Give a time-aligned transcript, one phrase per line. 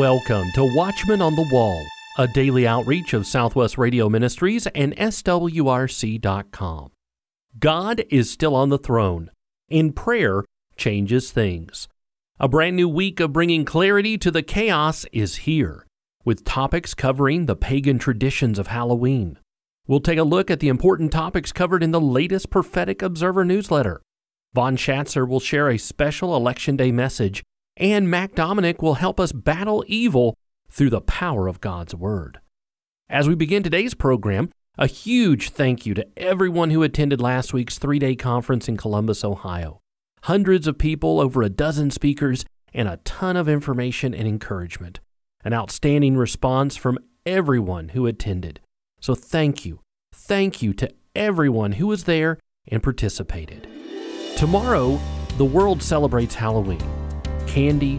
[0.00, 1.84] Welcome to Watchman on the Wall,
[2.16, 6.92] a daily outreach of Southwest Radio Ministries and SWRC.com.
[7.58, 9.30] God is still on the throne,
[9.70, 10.46] and prayer
[10.78, 11.86] changes things.
[12.38, 15.86] A brand new week of bringing clarity to the chaos is here,
[16.24, 19.36] with topics covering the pagan traditions of Halloween.
[19.86, 24.00] We'll take a look at the important topics covered in the latest Prophetic Observer newsletter.
[24.54, 27.42] Vaughn Shatzer will share a special Election Day message
[27.80, 30.36] and Mac Dominick will help us battle evil
[30.70, 32.38] through the power of God's Word.
[33.08, 37.78] As we begin today's program, a huge thank you to everyone who attended last week's
[37.78, 39.80] three day conference in Columbus, Ohio.
[40.24, 42.44] Hundreds of people, over a dozen speakers,
[42.74, 45.00] and a ton of information and encouragement.
[45.42, 48.60] An outstanding response from everyone who attended.
[49.00, 49.80] So thank you.
[50.14, 53.66] Thank you to everyone who was there and participated.
[54.36, 55.00] Tomorrow,
[55.38, 56.99] the world celebrates Halloween
[57.46, 57.98] candy,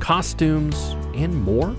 [0.00, 1.74] costumes, and more?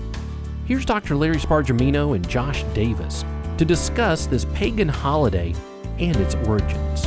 [0.66, 1.16] Here's Dr.
[1.16, 3.24] Larry Spargimino and Josh Davis
[3.58, 5.54] to discuss this pagan holiday
[5.98, 7.06] and its origins.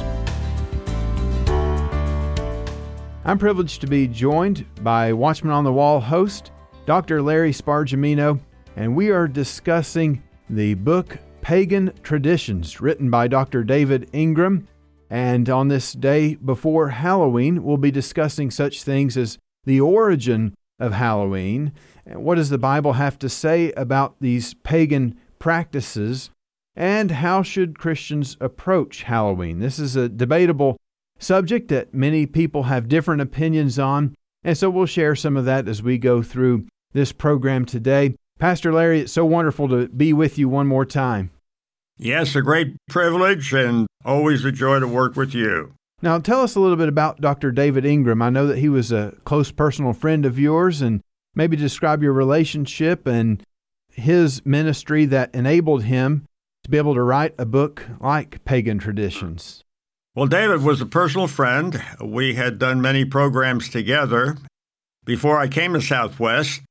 [3.25, 6.52] I'm privileged to be joined by Watchman on the Wall host,
[6.86, 7.21] Dr.
[7.21, 8.39] Larry Spargimino,
[8.77, 13.64] and we are discussing the book Pagan Traditions, written by Dr.
[13.64, 14.67] David Ingraham.
[15.09, 19.38] And on this day before Halloween, we'll be discussing such things as
[19.68, 21.73] the origin of Halloween.
[22.06, 26.32] What does the Bible have to say about these pagan practices?
[26.76, 29.60] And how should Christians approach Halloween?
[29.60, 30.78] This is a debatable
[31.20, 34.16] subject that many people have different opinions on.
[34.44, 38.16] And so we'll share some of that as we go through this program today.
[38.40, 41.32] Pastor Larry, it's so wonderful to be with you one more time.
[41.98, 45.73] Yes, a great privilege and always a joy to work with you.
[46.02, 47.52] Now, tell us a little bit about Dr.
[47.52, 48.21] David Ingraham.
[48.21, 51.02] I know that he was a close personal friend of yours, and
[51.33, 53.41] maybe describe your relationship and
[53.89, 56.27] his ministry that enabled him
[56.63, 59.63] to be able to write a book like Pagan Traditions.
[60.13, 61.81] Well, David was a personal friend.
[62.03, 64.37] We had done many programs together.
[65.03, 66.61] Before I came to Southwest,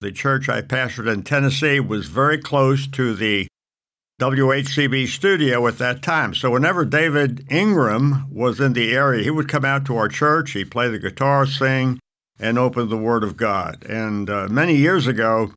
[0.00, 3.46] the church I pastored in Tennessee was very close to the
[4.20, 6.34] WHCB studio at that time.
[6.34, 10.50] So whenever David Ingraham was in the area, he would come out to our church,
[10.50, 11.98] he'd play the guitar, sing,
[12.38, 13.82] and open the Word of God.
[13.88, 15.54] And uh, many years ago,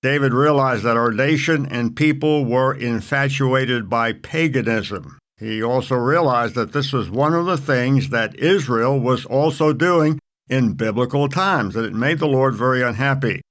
[0.00, 5.18] David realized that our nation and people were infatuated by paganism.
[5.36, 10.18] He also realized that this was one of the things that Israel was also doing
[10.48, 13.42] in biblical times, and it made the Lord very unhappy.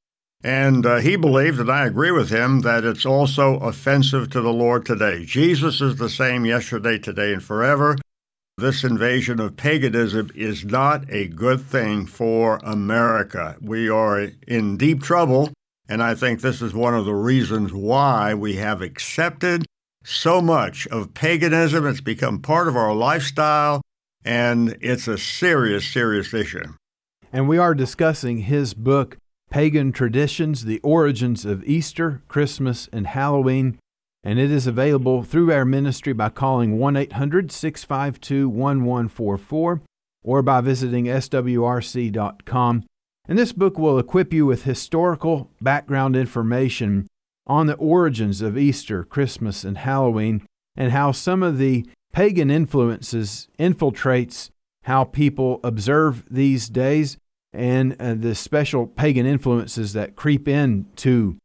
[0.43, 4.53] And uh, he believed, and I agree with him, that it's also offensive to the
[4.53, 5.23] Lord today.
[5.23, 7.95] Jesus is the same yesterday, today, and forever.
[8.57, 13.55] This invasion of paganism is not a good thing for America.
[13.61, 15.51] We are in deep trouble,
[15.87, 19.65] and I think this is one of the reasons why we have accepted
[20.03, 21.85] so much of paganism.
[21.85, 23.81] It's become part of our lifestyle,
[24.25, 26.73] and it's a serious, serious issue.
[27.31, 29.17] And we are discussing his book,
[29.51, 33.77] pagan traditions, the origins of Easter, Christmas, and Halloween.
[34.23, 39.81] And it is available through our ministry by calling 1 800 652 1144
[40.23, 42.83] or by visiting swrc.com.
[43.27, 47.07] And this book will equip you with historical background information
[47.45, 50.45] on the origins of Easter, Christmas, and Halloween,
[50.75, 54.49] and how some of the pagan influences infiltrates
[54.83, 57.17] how people observe these days
[57.53, 61.37] and uh, the special pagan influences that creep into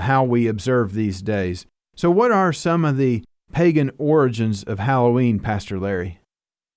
[0.00, 1.66] how we observe these days.
[1.96, 6.20] So, what are some of the pagan origins of Halloween, Pastor Larry?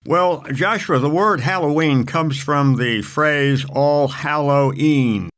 [0.06, 5.30] Well, Joshua, the word Halloween comes from the phrase All Halloween.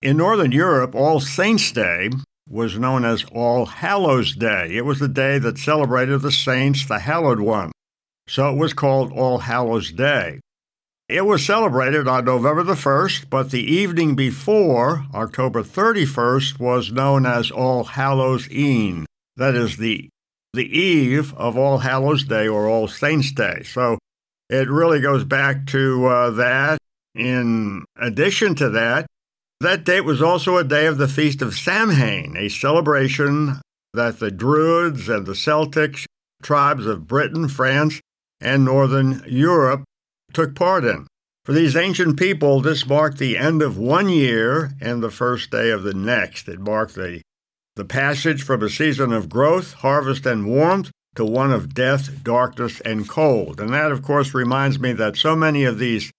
[0.00, 2.08] In Northern Europe, All Saints' Day
[2.48, 4.74] was known as All Hallows Day.
[4.74, 7.70] It was the day that celebrated the saints, the hallowed one.
[8.26, 10.40] So it was called All Hallows Day.
[11.12, 17.26] It was celebrated on November the 1st, but the evening before, October 31st, was known
[17.26, 19.04] as All Hallows E'en.
[19.36, 20.08] That is the
[20.54, 23.62] the eve of All Hallows Day or All Saints Day.
[23.62, 23.98] So
[24.48, 26.78] it really goes back to uh, that.
[27.14, 29.04] In addition to that,
[29.60, 33.60] that date was also a day of the Feast of Samhain, a celebration
[33.92, 36.06] that the Druids and the Celtic
[36.42, 38.00] tribes of Britain, France,
[38.40, 39.84] and Northern Europe
[40.32, 41.06] took part in.
[41.44, 45.70] For these ancient people, this marked the end of one year and the first day
[45.70, 46.48] of the next.
[46.48, 47.22] It marked the,
[47.76, 52.80] the passage from a season of growth, harvest, and warmth to one of death, darkness,
[52.80, 53.60] and cold.
[53.60, 56.10] And that, of course, reminds me that so many of these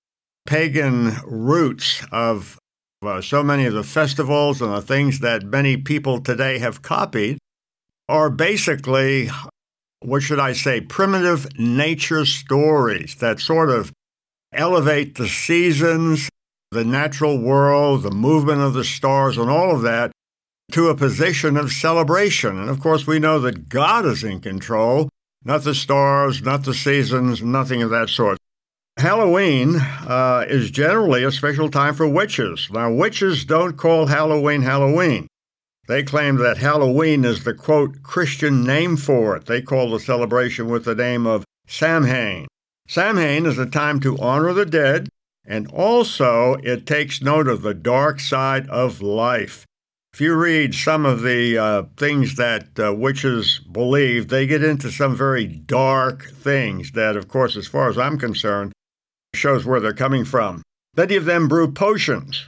[0.45, 2.57] pagan roots of
[3.03, 7.37] Uh, so many of the festivals and the things that many people today have copied
[8.07, 9.29] are basically,
[9.99, 13.91] what should I say, primitive nature stories that sort of
[14.55, 16.29] elevate the seasons,
[16.71, 20.11] the natural world, the movement of the stars, and all of that
[20.71, 22.57] to a position of celebration.
[22.57, 25.09] And of course, we know that God is in control,
[25.43, 28.37] not the stars, not the seasons, nothing of that sort.
[28.97, 32.69] Halloween uh, is generally a special time for witches.
[32.71, 35.27] Now, witches don't call Halloween Halloween.
[35.87, 39.47] They claim that Halloween is the quote Christian name for it.
[39.47, 42.47] They call the celebration with the name of Samhain.
[42.93, 45.09] Samhain is a time to honor the dead,
[45.43, 49.65] and also it takes note of the dark side of life.
[50.13, 54.91] If you read some of the uh, things that uh, witches believe, they get into
[54.91, 58.73] some very dark things that, of course, as far as I'm concerned,
[59.33, 60.61] shows where they're coming from.
[60.95, 62.47] Many of them brew potions.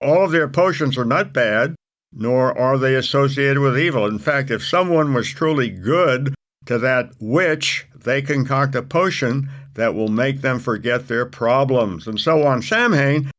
[0.00, 1.74] All of their potions are not bad,
[2.12, 4.06] nor are they associated with evil.
[4.06, 6.36] In fact, if someone was truly good
[6.66, 12.06] to that witch, they concoct a potion that will make them forget their problems.
[12.06, 13.30] And so on Samhain,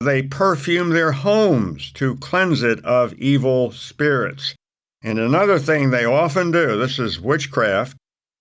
[0.00, 4.54] they perfume their homes to cleanse it of evil spirits.
[5.02, 7.96] And another thing they often do, this is witchcraft,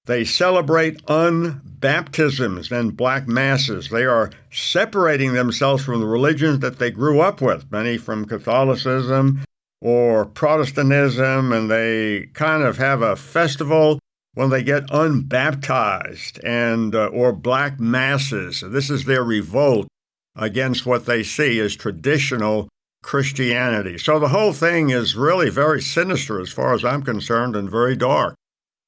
[0.06, 3.90] they celebrate unbaptisms and black masses.
[3.90, 9.44] They are separating themselves from the religions that they grew up with, many from Catholicism
[9.82, 14.00] or Protestantism, and they kind of have a festival
[14.38, 18.62] when they get unbaptized and uh, or black masses.
[18.62, 19.88] This is their revolt
[20.36, 22.70] against what they see as traditional
[23.02, 23.98] Christianity.
[23.98, 27.96] So the whole thing is really very sinister as far as I'm concerned and very
[27.96, 28.36] dark.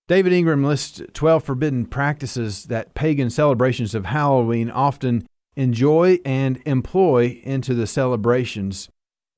[0.08, 7.42] David Ingraham lists 12 forbidden practices that pagan celebrations of Halloween often enjoy and employ
[7.44, 8.88] into the celebrations.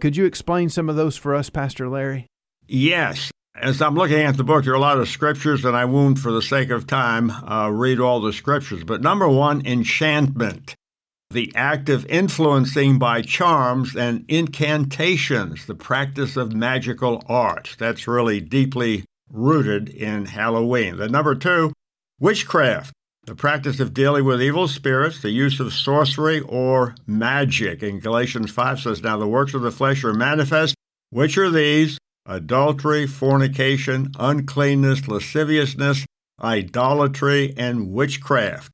[0.01, 2.27] Could you explain some of those for us, Pastor Larry?
[2.67, 3.30] Yes.
[3.55, 6.17] As I'm looking at the book, there are a lot of scriptures, and I won't,
[6.17, 8.83] for the sake of time, uh, read all the scriptures.
[8.83, 10.75] But number one, enchantment
[11.31, 17.75] the act of influencing by charms and incantations, the practice of magical arts.
[17.75, 20.97] That's really deeply rooted in Halloween.
[20.97, 21.71] The number two,
[22.19, 22.93] witchcraft,
[23.25, 27.81] the practice of dealing with evil spirits, the use of sorcery or magic.
[27.83, 30.75] In Galatians 5 says, Now the works of the flesh are manifest,
[31.11, 36.05] which are these adultery, fornication, uncleanness, lasciviousness,
[36.41, 38.71] idolatry, and witchcraft.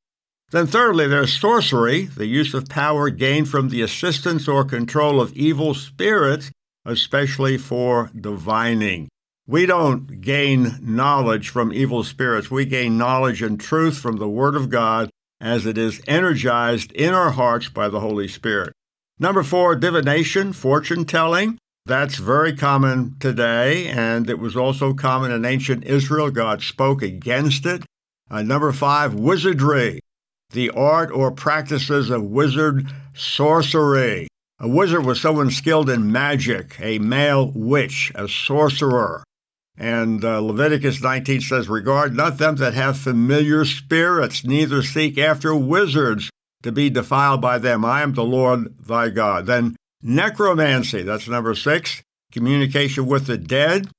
[0.52, 5.34] Then, thirdly, there's sorcery, the use of power gained from the assistance or control of
[5.34, 6.52] evil spirits,
[6.86, 9.10] especially for divining.
[9.46, 12.52] We don't gain knowledge from evil spirits.
[12.52, 15.10] We gain knowledge and truth from the Word of God
[15.40, 18.74] as it is energized in our hearts by the Holy Spirit.
[19.20, 21.58] Number four, divination, fortune telling.
[21.88, 26.30] That's very common today, and it was also common in ancient Israel.
[26.30, 27.86] God spoke against it.
[28.30, 30.02] Uh, number five, wizardry
[30.52, 34.28] the art or practices of wizard sorcery.
[34.60, 39.24] A wizard was someone skilled in magic, a male witch, a sorcerer.
[39.78, 45.56] And uh, Leviticus 19 says, Regard not them that have familiar spirits, neither seek after
[45.56, 46.30] wizards
[46.64, 47.86] to be defiled by them.
[47.86, 49.46] I am the Lord thy God.
[49.46, 49.76] Then
[50.08, 53.90] necromancy, that's number six, communication with the dead,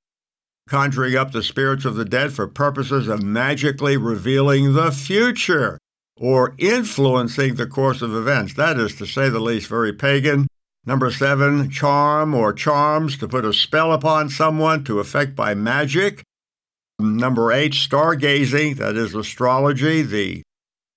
[0.67, 5.77] conjuring up the spirits of the dead for purposes of magically revealing the future
[6.17, 8.55] or influencing the course of events.
[8.55, 10.47] That is, to say the least, very pagan.
[10.85, 16.23] Number seven, charm or charms, to put a spell upon someone to effect by magic.
[16.97, 20.41] Number eight, stargazing, that is astrology, the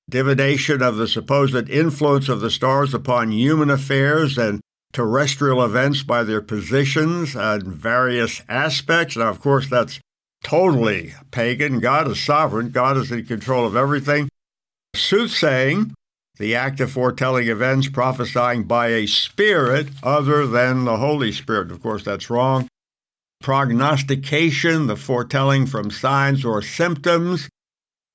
[0.09, 4.61] divination of the supposed influence of the stars upon human affairs and
[4.93, 9.17] terrestrial events by their positions and various aspects.
[9.17, 10.01] Now, of course, that's
[10.45, 11.81] totally pagan.
[11.81, 14.29] God is sovereign, God is in control of everything.
[14.95, 15.95] Soothsaying,
[16.39, 21.71] the act of foretelling events, prophesying by a spirit other than the Holy Spirit.
[21.71, 22.69] Of course, that's wrong.
[23.41, 27.49] Prognostication, the foretelling from signs or symptoms,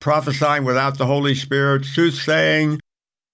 [0.00, 2.80] prophesying without the Holy Spirit, soothsaying,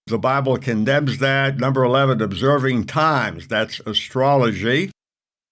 [0.06, 1.58] the Bible condemns that.
[1.58, 4.90] Number 11, observing times, that's astrology.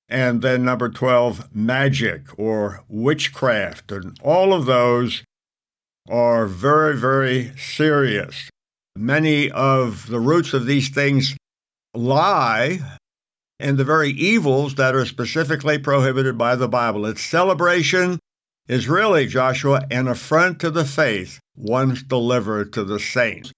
[0.09, 3.91] And then number 12, magic or witchcraft.
[3.91, 5.25] And all of those
[6.09, 8.51] are very, very serious.
[8.95, 11.35] Many of the roots of these things
[11.95, 12.81] lie
[13.59, 17.07] in the very evils that are specifically prohibited by the Bible.
[17.07, 18.19] Its celebration
[18.69, 23.53] is really, Joshua, an affront to the faith once delivered to the saints.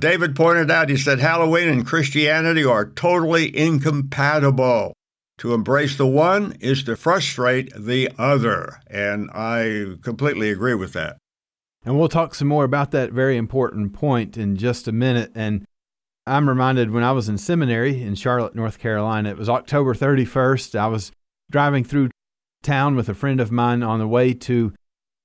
[0.00, 4.92] David pointed out, he said, Halloween and Christianity are totally incompatible.
[5.38, 8.80] To embrace the one is to frustrate the other.
[8.88, 11.16] And I completely agree with that.
[11.84, 15.32] And we'll talk some more about that very important point in just a minute.
[15.34, 15.66] And
[16.26, 20.78] I'm reminded when I was in seminary in Charlotte, North Carolina, it was October 31st.
[20.78, 21.10] I was
[21.50, 22.10] driving through
[22.62, 24.72] town with a friend of mine on the way to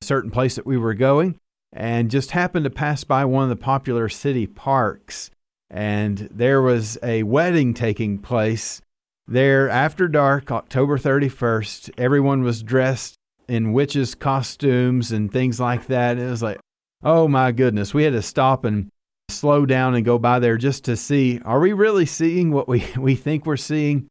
[0.02, 1.40] a certain place that we were going
[1.72, 5.30] and just happened to pass by one of the popular city parks.
[5.70, 8.82] And there was a wedding taking place
[9.28, 11.92] there after dark, October 31st.
[11.98, 13.16] Everyone was dressed
[13.48, 16.18] in witches' costumes and things like that.
[16.18, 16.60] It was like,
[17.04, 18.90] oh my goodness, we had to stop and
[19.30, 22.86] slow down and go by there just to see are we really seeing what we,
[22.98, 24.08] we think we're seeing?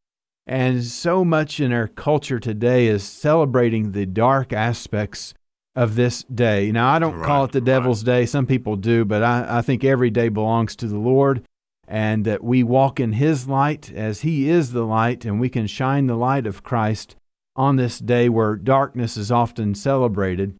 [0.46, 5.34] And so much in our culture today is celebrating the dark aspects
[5.78, 6.72] of this day.
[6.72, 8.22] Now, I don't right, call it the devil's right.
[8.22, 8.26] day.
[8.26, 11.44] Some people do, but I, I think every day belongs to the Lord
[11.86, 15.68] and that we walk in his light as he is the light and we can
[15.68, 17.14] shine the light of Christ
[17.54, 20.58] on this day where darkness is often celebrated.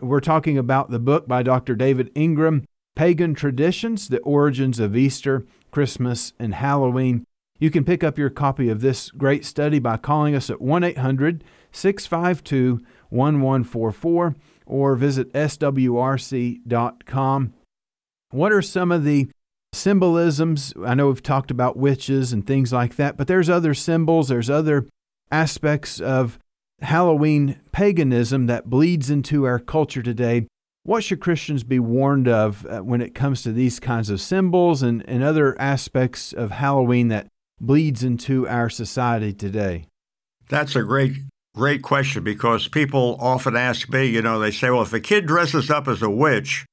[0.00, 1.76] We're talking about the book by Dr.
[1.76, 2.64] David Ingraham,
[2.96, 7.24] Pagan Traditions, The Origins of Easter, Christmas, and Halloween.
[7.60, 10.82] You can pick up your copy of this great study by calling us at 1
[10.82, 14.36] 800 652 1144
[14.66, 16.62] or visit swrc.com.
[18.30, 19.28] What are some of the
[19.72, 20.72] symbolisms?
[20.84, 24.48] I know we've talked about witches and things like that, but there's other symbols, there's
[24.48, 24.86] other
[25.32, 26.38] aspects of
[26.82, 30.46] Halloween paganism that bleeds into our culture today.
[30.82, 34.82] What should Christians be warned of uh, when it comes to these kinds of symbols
[34.82, 37.26] and, and other aspects of Halloween that
[37.60, 39.84] bleeds into our society today?
[40.48, 41.12] That's a great
[41.54, 45.26] Great question because people often ask me, you know, they say, well, if a kid
[45.26, 46.64] dresses up as a witch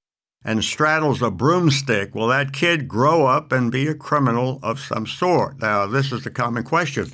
[0.43, 5.07] and straddles a broomstick, will that kid grow up and be a criminal of some
[5.07, 5.59] sort?
[5.59, 7.11] Now, this is the common question.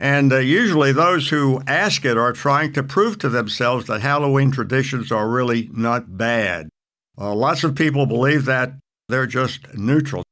[0.00, 4.50] And uh, usually those who ask it are trying to prove to themselves that Halloween
[4.50, 6.68] traditions are really not bad.
[7.18, 8.72] Uh, lots of people believe that
[9.08, 10.22] they're just neutral.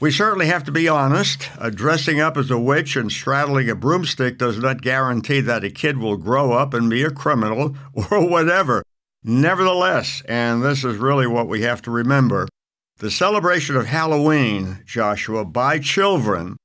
[0.00, 1.50] We certainly have to be honest.
[1.58, 5.70] Uh, dressing up as a witch and straddling a broomstick does not guarantee that a
[5.70, 8.84] kid will grow up and be a criminal or whatever.
[9.24, 12.46] Nevertheless, and this is really what we have to remember,
[12.98, 16.56] the celebration of Halloween, Joshua, by children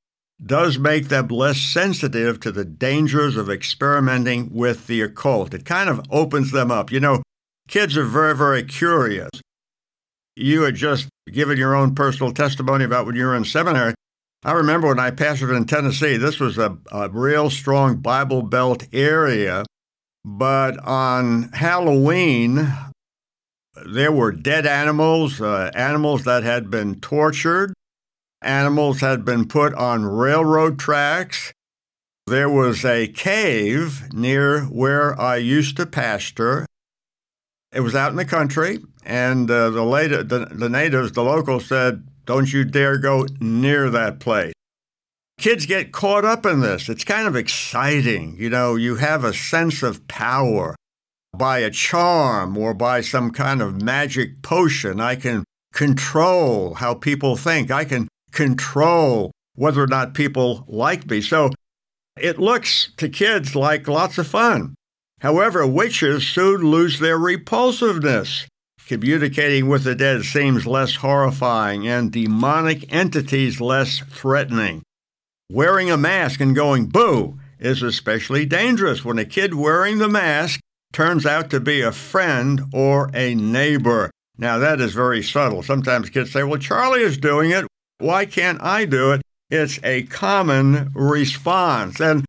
[0.43, 5.53] does make them less sensitive to the dangers of experimenting with the occult.
[5.53, 6.91] It kind of opens them up.
[6.91, 7.23] You know,
[7.67, 9.29] kids are very, very curious.
[10.35, 13.93] You had just given your own personal testimony about when you were in seminary.
[14.43, 18.87] I remember when I pastored in Tennessee, this was a, a real strong Bible Belt
[18.91, 19.63] area.
[20.25, 22.73] But on Halloween,
[23.85, 27.73] there were dead animals, uh, animals that had been tortured,
[28.41, 31.53] animals had been put on railroad tracks.
[32.27, 36.65] There was a cave near where I used to pastor.
[37.73, 41.65] It was out in the country, and uh, the, late, the, the natives, the locals
[41.65, 44.53] said, don't you dare go near that place.
[45.39, 46.87] Kids get caught up in this.
[46.87, 48.35] It's kind of exciting.
[48.37, 50.75] You know, you have a sense of power
[51.35, 55.01] by a charm or by some kind of magic potion.
[55.01, 57.71] I can control how people think.
[57.71, 61.21] I can control whether or not people like me.
[61.21, 61.49] So
[62.17, 64.75] it looks to kids like lots of fun.
[65.23, 68.45] However, witches soon lose their repulsiveness.
[68.85, 74.83] Communicating with the dead seems less horrifying and demonic entities less threatening.
[75.49, 80.59] Wearing a mask and going boo is especially dangerous when a kid wearing the mask
[80.91, 84.11] turns out to be a friend or a neighbor.
[84.37, 85.63] Now, that is very subtle.
[85.63, 87.65] Sometimes kids say, Well, Charlie is doing it.
[87.99, 89.21] Why can't I do it?
[89.49, 92.01] It's a common response.
[92.01, 92.25] And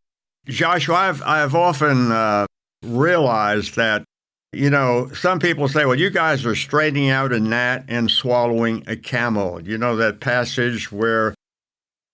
[0.46, 2.46] Joshua, I've, I've often uh,
[2.84, 4.04] realized that
[4.54, 8.84] you know, some people say, well, you guys are straightening out a gnat and swallowing
[8.86, 9.60] a camel.
[9.60, 11.34] You know that passage where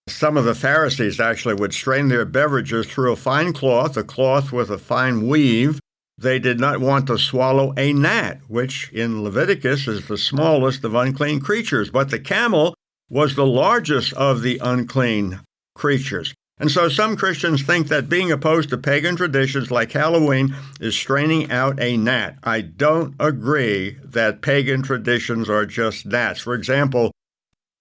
[0.08, 4.52] some of the Pharisees actually would strain their beverages through a fine cloth, a cloth
[4.52, 5.80] with a fine weave.
[6.18, 10.94] They did not want to swallow a gnat, which in Leviticus is the smallest of
[10.94, 12.74] unclean creatures, but the camel
[13.08, 15.40] was the largest of the unclean
[15.74, 16.34] creatures.
[16.60, 21.50] And so some Christians think that being opposed to pagan traditions like Halloween is straining
[21.50, 22.36] out a gnat.
[22.44, 26.40] I don't agree that pagan traditions are just gnats.
[26.40, 27.12] For example,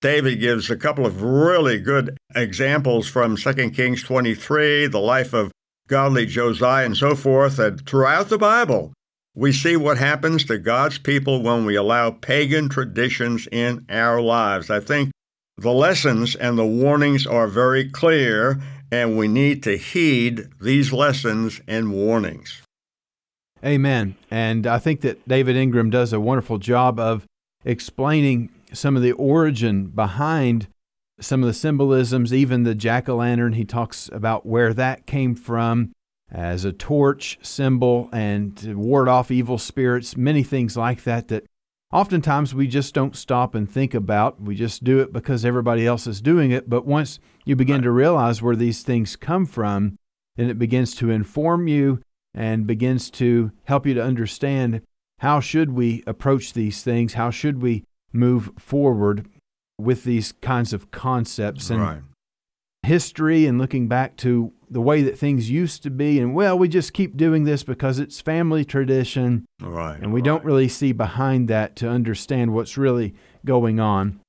[0.01, 5.51] David gives a couple of really good examples from 2 Kings 23, the life of
[5.89, 7.59] godly Josiah, and so forth.
[7.59, 8.93] And throughout the Bible,
[9.36, 14.69] we see what happens to God's people when we allow pagan traditions in our lives.
[14.69, 15.12] I think
[15.60, 18.62] the lessons and the warnings are very clear,
[18.92, 22.62] and we need to heed these lessons and warnings.
[23.63, 24.16] Amen.
[24.32, 27.25] And I think that David Ingraham does a wonderful job of
[27.66, 30.68] explaining some of the origin behind
[31.20, 33.54] some of the symbolisms, even the jack o' lantern.
[33.54, 35.92] He talks about where that came from
[36.32, 41.46] as a torch symbol and to ward off evil spirits, many things like that that
[41.91, 44.41] oftentimes we just don't stop and think about.
[44.41, 46.69] We just do it because everybody else is doing it.
[46.69, 47.84] But once you begin right.
[47.84, 49.98] to realize where these things come from,
[50.36, 52.01] then it begins to inform you
[52.34, 54.81] and begins to help you to understand
[55.19, 57.15] how should we approach these things?
[57.15, 59.27] How should we move forward
[59.77, 62.01] with these kinds of concepts and right.
[62.83, 66.19] History and looking back to the way that things used to be.
[66.19, 69.45] And well we just keep doing this because it's family tradition.
[69.62, 70.25] Right and we right.
[70.25, 73.13] don't really see behind that to understand what's really
[73.45, 74.19] going on.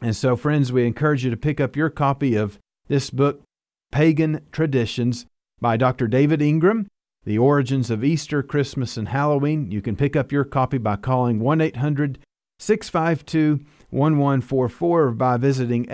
[0.00, 2.58] And so friends we encourage you to pick up your copy of
[2.88, 3.42] this book
[3.90, 5.26] pagan traditions
[5.60, 6.88] by dr david ingraham
[7.24, 9.70] the origins of easter christmas and halloween.
[9.70, 15.86] You can pick up your copy by calling 1-800-652 1144 by visiting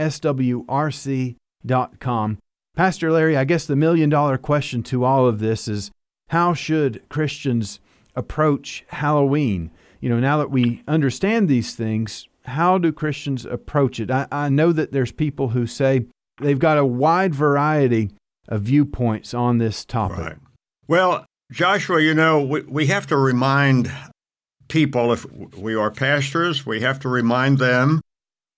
[1.67, 2.39] swrc.com.
[2.77, 5.91] Pastor Larry, I guess the million dollar question to all of this is
[6.29, 7.81] how should Christians
[8.15, 9.71] approach Halloween?
[10.01, 14.11] You know, now that we understand these things, how do Christians approach it?
[14.11, 16.07] I, I know that there's people who say
[16.41, 18.11] they've got a wide variety
[18.49, 20.19] of viewpoints on this topic.
[20.19, 20.37] Right.
[20.87, 23.91] Well, Joshua, you know, we, we have to remind
[24.69, 28.01] people, if we are pastors, we have to remind them,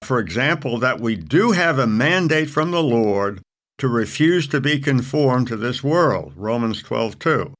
[0.02, 3.42] for example, that we do have a mandate from the Lord
[3.78, 7.54] to refuse to be conformed to this world, Romans 12:2.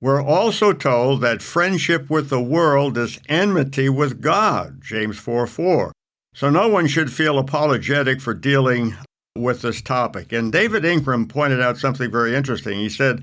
[0.00, 5.92] We're also told that friendship with the world is enmity with God, James 4:4.
[6.34, 8.96] So no one should feel apologetic for dealing
[9.36, 10.32] with this topic.
[10.32, 12.78] And David Ingraham pointed out something very interesting.
[12.78, 13.22] He said,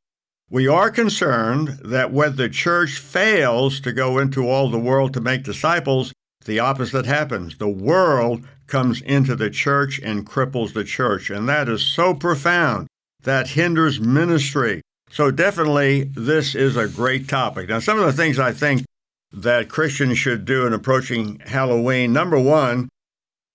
[0.49, 5.21] we are concerned that when the church fails to go into all the world to
[5.21, 6.13] make disciples,
[6.45, 7.57] the opposite happens.
[7.57, 11.29] The world comes into the church and cripples the church.
[11.29, 12.87] And that is so profound.
[13.23, 14.81] That hinders ministry.
[15.09, 17.69] So, definitely, this is a great topic.
[17.69, 18.85] Now, some of the things I think
[19.31, 22.89] that Christians should do in approaching Halloween number one,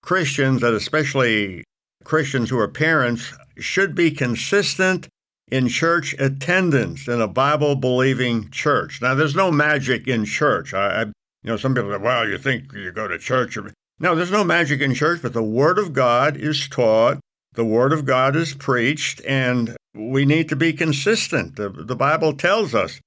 [0.03, 1.63] Christians, and especially
[2.03, 5.07] Christians who are parents, should be consistent
[5.51, 9.01] in church attendance in a Bible believing church.
[9.01, 10.73] Now, there's no magic in church.
[10.73, 13.57] I, I, you know, some people say, well, you think you go to church.
[14.01, 17.19] No, there's no magic in church, but the Word of God is taught,
[17.53, 21.55] the Word of God is preached, and we need to be consistent.
[21.55, 22.99] The, the Bible tells us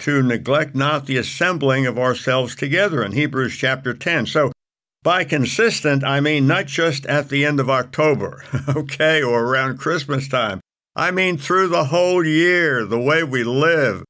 [0.00, 4.26] to neglect not the assembling of ourselves together in Hebrews chapter 10.
[4.26, 4.50] So,
[5.04, 10.26] by consistent, I mean not just at the end of October, okay, or around Christmas
[10.26, 10.60] time.
[10.96, 14.02] I mean, through the whole year, the way we live,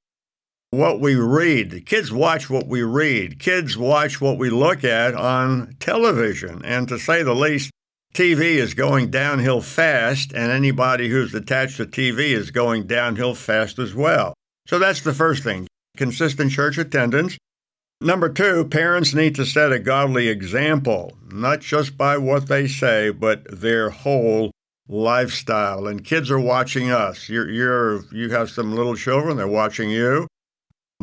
[0.72, 1.84] what we read.
[1.84, 3.38] Kids watch what we read.
[3.38, 6.64] Kids watch what we look at on television.
[6.64, 7.70] And to say the least,
[8.14, 13.78] TV is going downhill fast, and anybody who's attached to TV is going downhill fast
[13.78, 14.32] as well.
[14.66, 17.36] So that's the first thing consistent church attendance.
[18.00, 23.10] Number two, parents need to set a godly example, not just by what they say,
[23.10, 24.50] but their whole
[24.88, 25.86] lifestyle.
[25.86, 27.28] And kids are watching us.
[27.28, 30.26] You're, you're you have some little children; they're watching you.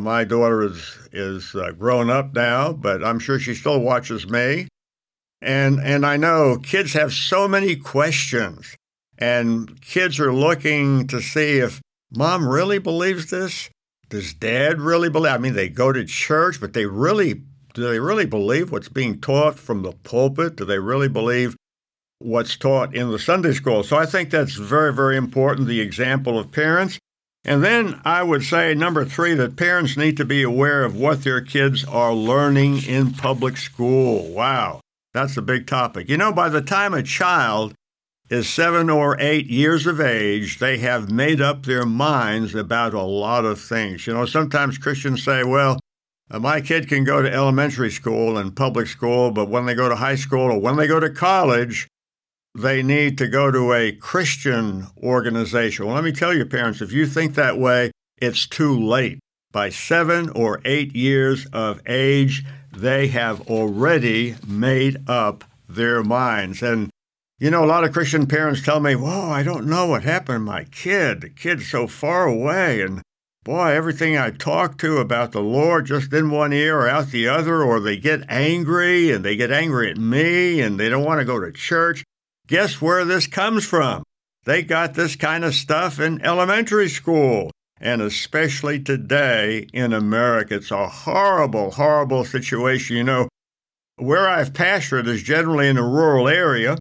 [0.00, 4.68] My daughter is is uh, grown up now, but I'm sure she still watches me.
[5.42, 8.74] And and I know kids have so many questions,
[9.18, 13.70] and kids are looking to see if mom really believes this.
[14.08, 15.32] Does dad really believe?
[15.32, 17.42] I mean, they go to church, but they really
[17.74, 20.56] do they really believe what's being taught from the pulpit?
[20.56, 21.56] Do they really believe
[22.20, 23.82] what's taught in the Sunday school.
[23.82, 26.98] So I think that's very, very important, the example of parents.
[27.44, 31.24] And then I would say, number three, that parents need to be aware of what
[31.24, 34.30] their kids are learning in public school.
[34.30, 34.80] Wow,
[35.14, 36.08] that's a big topic.
[36.08, 37.74] You know, by the time a child
[38.28, 43.02] is seven or eight years of age, they have made up their minds about a
[43.02, 44.06] lot of things.
[44.06, 45.80] You know, sometimes Christians say, well,
[46.30, 49.88] uh, my kid can go to elementary school and public school, but when they go
[49.88, 51.88] to high school or when they go to college,
[52.54, 55.86] they need to go to a Christian organization.
[55.86, 59.18] Well, let me tell you, parents, if you think that way, it's too late.
[59.52, 66.62] By seven or eight years of age, they have already made up their minds.
[66.62, 66.90] And,
[67.38, 70.36] you know, a lot of Christian parents tell me, Whoa, I don't know what happened
[70.36, 71.20] to my kid.
[71.20, 72.82] The kid's so far away.
[72.82, 73.02] And
[73.44, 77.26] boy, everything I talk to about the Lord just in one ear or out the
[77.26, 81.20] other, or they get angry and they get angry at me and they don't want
[81.20, 82.04] to go to church.
[82.50, 84.02] Guess where this comes from?
[84.42, 87.52] They got this kind of stuff in elementary school.
[87.80, 92.96] And especially today in America, it's a horrible, horrible situation.
[92.96, 93.28] You know,
[93.98, 96.76] where I've pastored is generally in a rural area,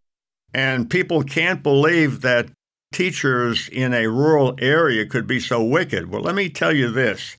[0.55, 2.49] and people can't believe that
[2.91, 6.10] teachers in a rural area could be so wicked.
[6.10, 7.38] Well, let me tell you this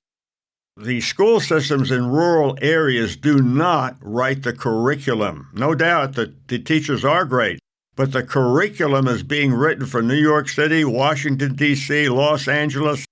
[0.77, 5.49] the school systems in rural areas do not write the curriculum.
[5.53, 7.59] No doubt that the teachers are great,
[7.95, 13.05] but the curriculum is being written for New York City, Washington, D.C., Los Angeles,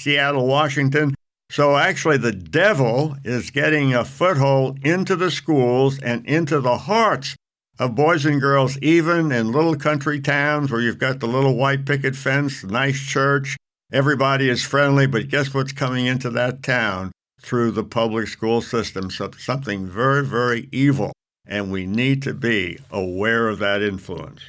[0.00, 1.14] Seattle, Washington.
[1.50, 7.36] So actually, the devil is getting a foothold into the schools and into the hearts
[7.78, 11.84] of boys and girls, even in little country towns where you've got the little white
[11.84, 13.56] picket fence, nice church,
[13.92, 19.10] everybody is friendly, but guess what's coming into that town through the public school system?
[19.10, 21.12] So something very, very evil,
[21.46, 24.42] and we need to be aware of that influence.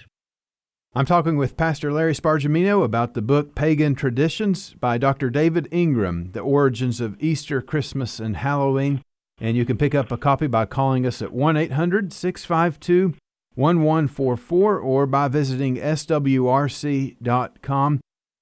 [0.95, 5.31] I'm talking with Pastor Larry Spargimino about the book Pagan Traditions by Dr.
[5.31, 9.01] David Ingraham, The Origins of Easter, Christmas, and Halloween.
[9.41, 13.15] And you can pick up a copy by calling us at 1 800 652
[13.55, 17.19] 1144 or by visiting swrc.com.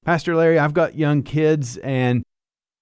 [0.04, 2.24] Pastor Larry, I've got young kids, and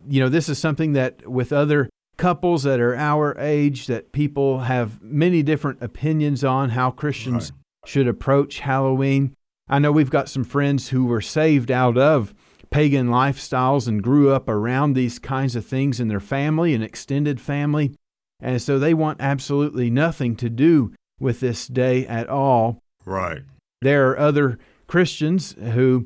[0.07, 4.59] you know, this is something that with other couples that are our age, that people
[4.59, 7.89] have many different opinions on how Christians right.
[7.89, 9.33] should approach Halloween.
[9.67, 12.35] I know we've got some friends who were saved out of
[12.69, 17.41] pagan lifestyles and grew up around these kinds of things in their family and extended
[17.41, 17.95] family.
[18.39, 22.83] And so they want absolutely nothing to do with this day at all.
[23.05, 23.43] Right.
[23.81, 26.05] There are other Christians who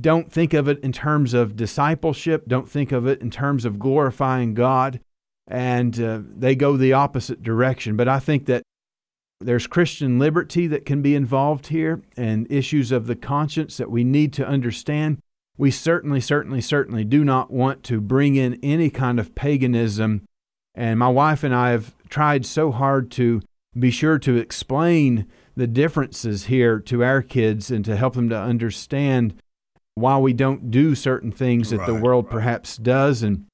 [0.00, 3.78] don't think of it in terms of discipleship, don't think of it in terms of
[3.78, 5.00] glorifying God,
[5.48, 7.96] and uh, they go the opposite direction.
[7.96, 8.62] But I think that
[9.40, 14.02] there's Christian liberty that can be involved here and issues of the conscience that we
[14.02, 15.18] need to understand.
[15.58, 20.26] We certainly, certainly, certainly do not want to bring in any kind of paganism.
[20.74, 23.42] And my wife and I have tried so hard to
[23.78, 28.38] be sure to explain the differences here to our kids and to help them to
[28.38, 29.34] understand
[29.94, 32.32] why we don't do certain things that right, the world right.
[32.32, 33.22] perhaps does.
[33.22, 33.46] And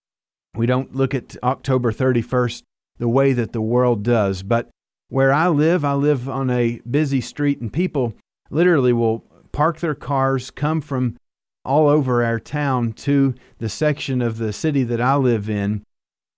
[0.55, 2.63] we don't look at October 31st
[2.99, 4.43] the way that the world does.
[4.43, 4.69] But
[5.09, 8.15] where I live, I live on a busy street, and people
[8.51, 11.17] literally will park their cars, come from
[11.65, 15.85] all over our town to the section of the city that I live in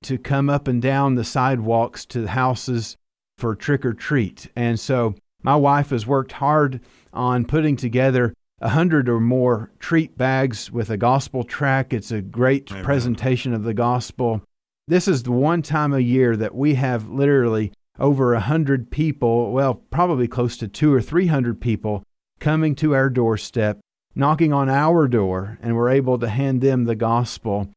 [0.03, 2.97] to come up and down the sidewalks to the houses
[3.39, 4.49] for trick or treat.
[4.55, 6.81] And so my wife has worked hard
[7.13, 11.93] on putting together a hundred or more treat bags with a gospel track.
[11.93, 12.85] It's a great Amen.
[12.85, 14.43] presentation of the gospel.
[14.87, 19.53] This is the one time a year that we have literally over a hundred people,
[19.53, 22.05] well, probably close to two or three hundred people
[22.41, 23.81] coming to our doorstep,
[24.15, 27.71] knocking on our door, and we're able to hand them the gospel.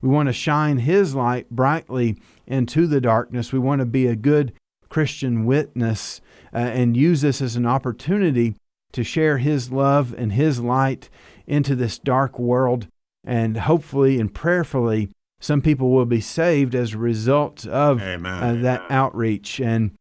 [0.00, 3.52] We want to shine His light brightly into the darkness.
[3.52, 4.52] We want to be a good
[4.88, 6.20] Christian witness
[6.52, 8.54] uh, and use this as an opportunity
[8.92, 11.08] to share His love and His light
[11.46, 12.88] into this dark world.
[13.24, 18.82] And hopefully and prayerfully, some people will be saved as a result of uh, that
[18.90, 19.60] outreach.
[19.60, 19.92] And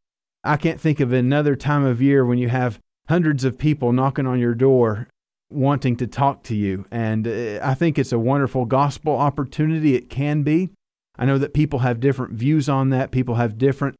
[0.43, 4.25] I can't think of another time of year when you have hundreds of people knocking
[4.25, 5.07] on your door
[5.49, 6.85] wanting to talk to you.
[6.91, 9.95] And uh, I think it's a wonderful gospel opportunity.
[9.95, 10.69] It can be.
[11.17, 13.95] I know that people have different views on that, people have different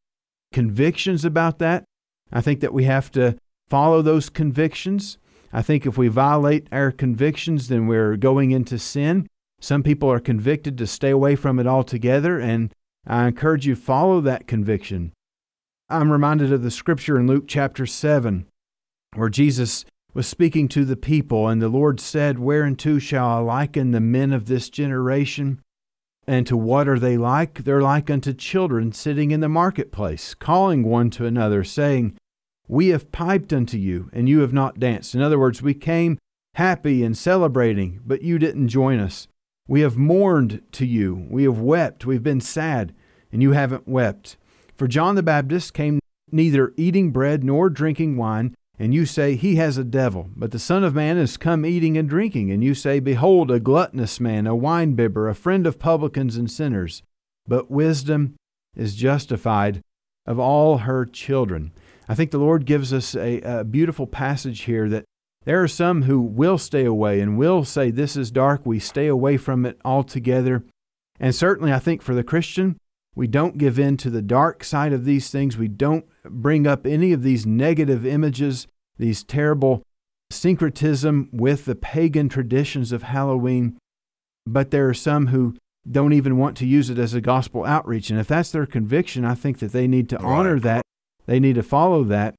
[0.54, 1.84] convictions about that.
[2.32, 5.18] I think that we have to follow those convictions.
[5.54, 9.28] I think if we violate our convictions, then we're going into sin.
[9.60, 12.72] Some people are convicted to stay away from it altogether, and
[13.06, 15.14] I encourage you follow that conviction.
[15.90, 18.46] I'm reminded of the scripture in Luke chapter 7,
[19.16, 23.92] where Jesus was speaking to the people, and the Lord said, Whereunto shall I liken
[23.92, 25.62] the men of this generation?
[26.28, 27.64] And to what are they like?
[27.64, 32.18] They're like unto children sitting in the marketplace, calling one to another, saying,
[32.68, 35.16] We have piped unto you, and you have not danced.
[35.16, 36.18] In other words, we came
[36.56, 39.28] happy and celebrating, but you didn't join us.
[39.68, 42.94] We have mourned to you, we have wept, we've been sad,
[43.32, 44.38] and you haven't wept.
[44.76, 46.00] For John the Baptist came
[46.32, 50.30] neither eating bread nor drinking wine, and you say, He has a devil.
[50.36, 53.60] But the Son of Man is come eating and drinking, and you say, Behold, a
[53.60, 57.02] gluttonous man, a winebibber, a friend of publicans and sinners.
[57.48, 58.36] But wisdom
[58.76, 59.82] is justified
[60.26, 61.72] of all her children.
[62.08, 65.06] I think the Lord gives us a, a beautiful passage here that
[65.44, 68.66] there are some who will stay away and will say, This is dark.
[68.66, 70.66] We stay away from it altogether.
[71.20, 72.78] And certainly, I think for the Christian,
[73.16, 75.58] we don't give in to the dark side of these things.
[75.58, 78.68] We don't bring up any of these negative images,
[78.98, 79.84] these terrible
[80.30, 83.78] syncretism with the pagan traditions of Halloween.
[84.46, 85.56] But there are some who
[85.90, 88.10] don't even want to use it as a gospel outreach.
[88.10, 90.84] And if that's their conviction, I think that they need to honor that.
[91.28, 92.36] They need to follow that.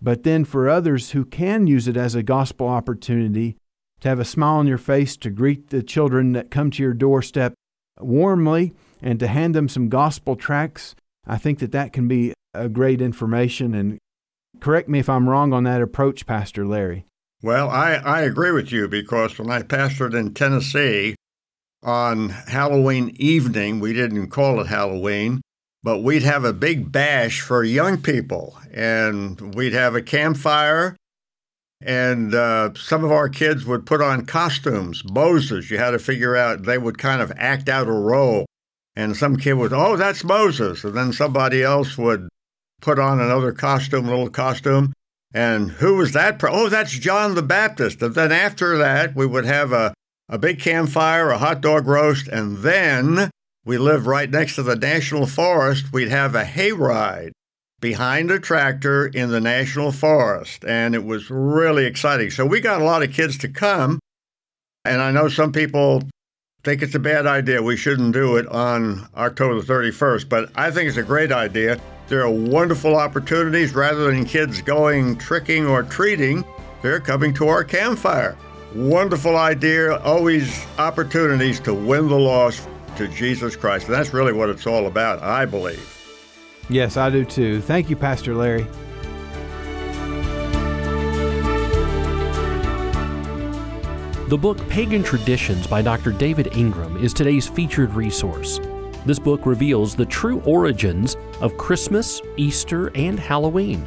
[0.00, 3.56] But then for others who can use it as a gospel opportunity
[4.00, 6.92] to have a smile on your face, to greet the children that come to your
[6.92, 7.54] doorstep
[8.00, 10.94] warmly, and to hand them some gospel tracts,
[11.26, 13.74] I think that that can be a great information.
[13.74, 13.98] And
[14.60, 17.06] correct me if I'm wrong on that approach, Pastor Larry.
[17.42, 21.14] Well, I, I agree with you because when I pastored in Tennessee
[21.82, 25.40] on Halloween evening, we didn't call it Halloween,
[25.82, 30.96] but we'd have a big bash for young people, and we'd have a campfire,
[31.84, 35.70] and uh, some of our kids would put on costumes, Moses.
[35.70, 38.46] You had to figure out, they would kind of act out a role.
[38.94, 40.84] And some kid would, oh, that's Moses.
[40.84, 42.28] And then somebody else would
[42.80, 44.92] put on another costume, little costume.
[45.34, 46.40] And who was that?
[46.44, 48.02] Oh, that's John the Baptist.
[48.02, 49.94] And then after that, we would have a,
[50.28, 53.30] a big campfire, a hot dog roast, and then
[53.64, 55.92] we lived right next to the national forest.
[55.92, 57.32] We'd have a hayride
[57.80, 62.30] behind a tractor in the national forest, and it was really exciting.
[62.30, 63.98] So we got a lot of kids to come,
[64.84, 66.02] and I know some people
[66.64, 67.62] think it's a bad idea.
[67.62, 71.80] We shouldn't do it on October 31st, but I think it's a great idea.
[72.08, 76.44] There are wonderful opportunities rather than kids going tricking or treating,
[76.82, 78.36] they're coming to our campfire.
[78.74, 82.68] Wonderful idea, always opportunities to win the lost
[83.02, 83.86] to Jesus Christ.
[83.86, 85.98] And that's really what it's all about, I believe.
[86.68, 87.60] Yes, I do too.
[87.60, 88.66] Thank you, Pastor Larry.
[94.28, 96.10] The book Pagan Traditions by Dr.
[96.10, 98.60] David Ingraham is today's featured resource.
[99.04, 103.86] This book reveals the true origins of Christmas, Easter, and Halloween.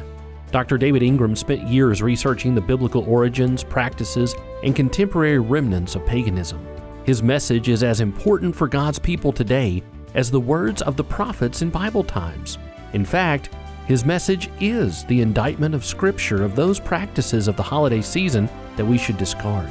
[0.52, 0.78] Dr.
[0.78, 6.64] David Ingraham spent years researching the biblical origins, practices, and contemporary remnants of paganism.
[7.06, 9.80] His message is as important for God's people today
[10.14, 12.58] as the words of the prophets in Bible times.
[12.94, 13.50] In fact,
[13.86, 18.84] his message is the indictment of Scripture of those practices of the holiday season that
[18.84, 19.70] we should discard.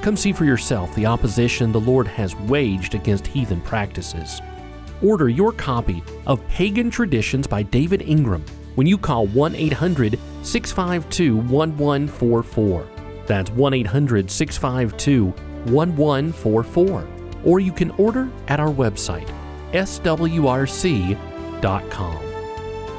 [0.00, 4.40] Come see for yourself the opposition the Lord has waged against heathen practices.
[5.02, 8.44] Order your copy of Pagan Traditions by David Ingraham
[8.76, 12.86] when you call 1 800 652 1144.
[13.26, 15.34] That's 1 800 652
[15.70, 17.08] 1144,
[17.44, 19.30] or you can order at our website,
[19.72, 21.16] swrc.com.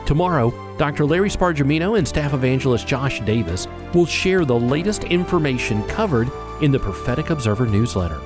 [0.06, 1.06] Tomorrow, Dr.
[1.06, 6.30] Larry Spargimino and staff evangelist Josh Davis will share the latest information covered
[6.62, 8.22] in the Prophetic Observer newsletter.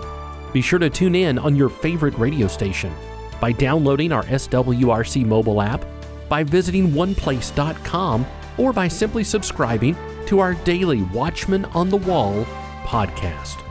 [0.54, 2.94] Be sure to tune in on your favorite radio station
[3.40, 5.86] by downloading our SWRC mobile app,
[6.30, 8.26] by visiting oneplace.com,
[8.58, 9.96] or by simply subscribing
[10.28, 12.46] to our daily Watchman on the Wall
[12.84, 13.71] podcast.